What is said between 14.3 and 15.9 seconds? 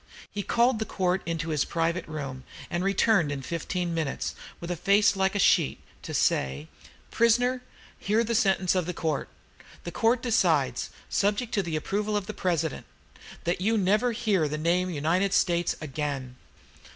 the name of the United States